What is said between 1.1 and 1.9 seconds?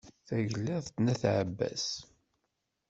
at ɛebbas